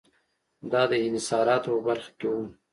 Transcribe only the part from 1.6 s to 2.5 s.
په برخه کې و.